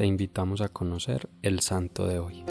[0.00, 2.42] te invitamos a conocer el santo de hoy.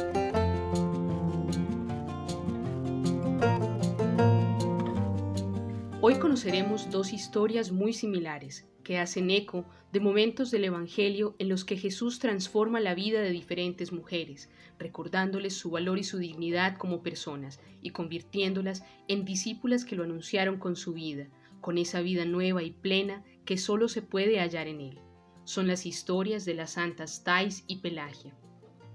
[5.99, 11.65] Hoy conoceremos dos historias muy similares que hacen eco de momentos del Evangelio en los
[11.65, 17.01] que Jesús transforma la vida de diferentes mujeres, recordándoles su valor y su dignidad como
[17.01, 21.29] personas y convirtiéndolas en discípulas que lo anunciaron con su vida,
[21.61, 25.08] con esa vida nueva y plena que solo se puede hallar en él.
[25.49, 28.35] Son las historias de las santas Tais y Pelagia.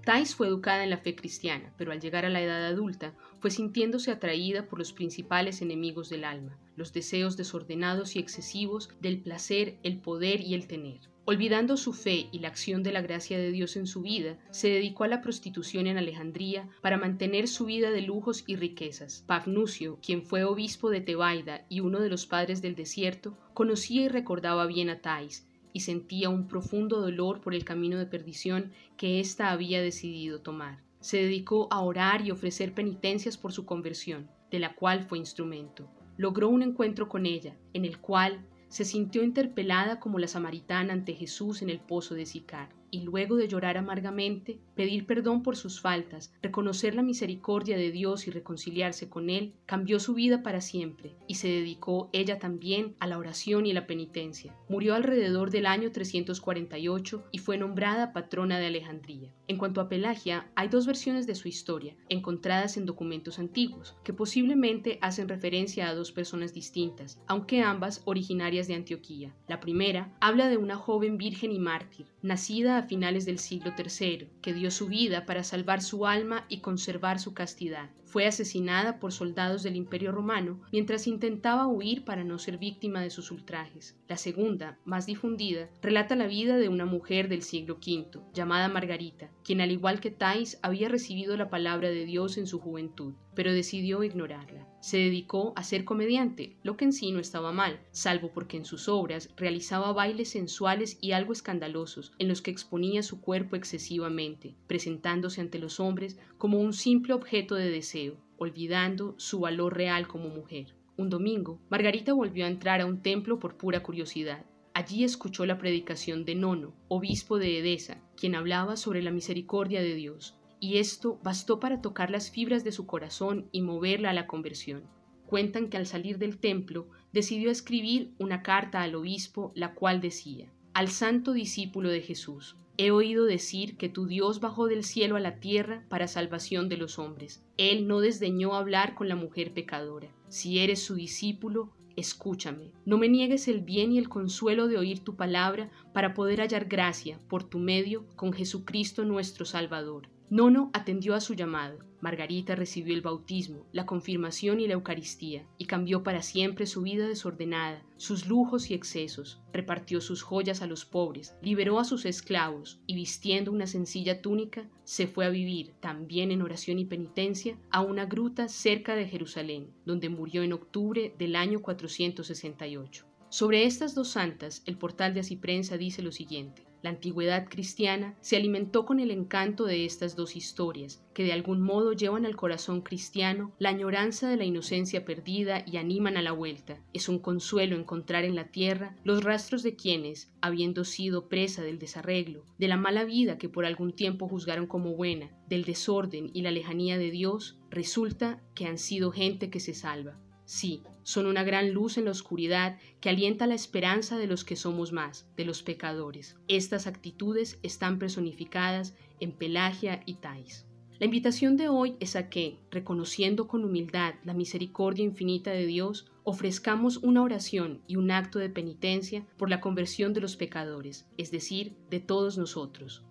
[0.05, 3.51] Tais fue educada en la fe cristiana, pero al llegar a la edad adulta fue
[3.51, 9.75] sintiéndose atraída por los principales enemigos del alma, los deseos desordenados y excesivos del placer,
[9.83, 11.01] el poder y el tener.
[11.25, 14.69] Olvidando su fe y la acción de la gracia de Dios en su vida, se
[14.69, 19.25] dedicó a la prostitución en Alejandría para mantener su vida de lujos y riquezas.
[19.27, 24.07] Pafnucio, quien fue obispo de Tebaida y uno de los padres del desierto, conocía y
[24.07, 29.19] recordaba bien a Tais y sentía un profundo dolor por el camino de perdición que
[29.19, 30.81] ésta había decidido tomar.
[31.01, 35.91] Se dedicó a orar y ofrecer penitencias por su conversión, de la cual fue instrumento.
[36.15, 41.13] Logró un encuentro con ella, en el cual se sintió interpelada como la samaritana ante
[41.13, 45.81] Jesús en el pozo de Sicar y luego de llorar amargamente, pedir perdón por sus
[45.81, 51.13] faltas, reconocer la misericordia de Dios y reconciliarse con Él, cambió su vida para siempre
[51.27, 54.55] y se dedicó ella también a la oración y la penitencia.
[54.69, 59.33] Murió alrededor del año 348 y fue nombrada patrona de Alejandría.
[59.49, 64.13] En cuanto a Pelagia, hay dos versiones de su historia, encontradas en documentos antiguos, que
[64.13, 69.35] posiblemente hacen referencia a dos personas distintas, aunque ambas originarias de Antioquía.
[69.49, 74.29] La primera habla de una joven virgen y mártir, nacida a finales del siglo III,
[74.41, 77.89] que dio su vida para salvar su alma y conservar su castidad.
[78.15, 83.09] Fue asesinada por soldados del Imperio Romano mientras intentaba huir para no ser víctima de
[83.09, 83.97] sus ultrajes.
[84.07, 89.29] La segunda, más difundida, relata la vida de una mujer del siglo V, llamada Margarita,
[89.43, 93.51] quien al igual que Thais había recibido la palabra de Dios en su juventud, pero
[93.51, 94.65] decidió ignorarla.
[94.79, 98.65] Se dedicó a ser comediante, lo que en sí no estaba mal, salvo porque en
[98.65, 104.55] sus obras realizaba bailes sensuales y algo escandalosos, en los que exponía su cuerpo excesivamente,
[104.67, 108.04] presentándose ante los hombres como un simple objeto de deseo,
[108.37, 110.75] olvidando su valor real como mujer.
[110.97, 114.45] Un domingo, Margarita volvió a entrar a un templo por pura curiosidad.
[114.73, 119.95] Allí escuchó la predicación de Nono, obispo de Edesa, quien hablaba sobre la misericordia de
[119.95, 124.27] Dios, y esto bastó para tocar las fibras de su corazón y moverla a la
[124.27, 124.83] conversión.
[125.25, 130.51] Cuentan que al salir del templo decidió escribir una carta al obispo, la cual decía,
[130.75, 135.21] Al santo discípulo de Jesús, he oído decir que tu Dios bajó del cielo a
[135.21, 137.41] la tierra para salvación de los hombres.
[137.55, 140.09] Él no desdeñó hablar con la mujer pecadora.
[140.27, 142.73] Si eres su discípulo, escúchame.
[142.83, 146.65] No me niegues el bien y el consuelo de oír tu palabra para poder hallar
[146.65, 150.09] gracia por tu medio con Jesucristo nuestro Salvador.
[150.31, 151.77] Nono atendió a su llamado.
[152.01, 157.07] Margarita recibió el bautismo, la confirmación y la Eucaristía, y cambió para siempre su vida
[157.07, 162.79] desordenada, sus lujos y excesos, repartió sus joyas a los pobres, liberó a sus esclavos,
[162.87, 167.81] y vistiendo una sencilla túnica, se fue a vivir, también en oración y penitencia, a
[167.81, 173.14] una gruta cerca de Jerusalén, donde murió en octubre del año 468.
[173.35, 176.65] Sobre estas dos santas, el portal de Asiprensa dice lo siguiente.
[176.81, 181.59] La antigüedad cristiana se alimentó con el encanto de estas dos historias, que de algún
[181.59, 186.31] modo llevan al corazón cristiano la añoranza de la inocencia perdida y animan a la
[186.31, 186.81] vuelta.
[186.93, 191.77] Es un consuelo encontrar en la tierra los rastros de quienes, habiendo sido presa del
[191.77, 196.41] desarreglo, de la mala vida que por algún tiempo juzgaron como buena, del desorden y
[196.41, 200.21] la lejanía de Dios, resulta que han sido gente que se salva.
[200.45, 204.55] Sí, son una gran luz en la oscuridad que alienta la esperanza de los que
[204.55, 206.37] somos más, de los pecadores.
[206.47, 210.67] Estas actitudes están personificadas en Pelagia y Tais.
[210.99, 216.09] La invitación de hoy es a que, reconociendo con humildad la misericordia infinita de Dios,
[216.23, 221.31] ofrezcamos una oración y un acto de penitencia por la conversión de los pecadores, es
[221.31, 223.03] decir, de todos nosotros.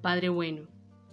[0.00, 0.68] Padre bueno,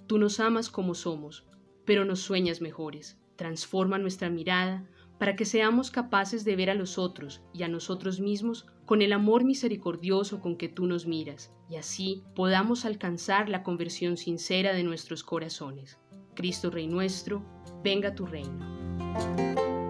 [0.07, 1.47] tú nos amas como somos,
[1.85, 3.19] pero nos sueñas mejores.
[3.35, 8.19] Transforma nuestra mirada para que seamos capaces de ver a los otros y a nosotros
[8.19, 13.63] mismos con el amor misericordioso con que tú nos miras, y así podamos alcanzar la
[13.63, 15.99] conversión sincera de nuestros corazones.
[16.35, 17.43] Cristo Rey nuestro,
[17.83, 19.84] venga tu reino.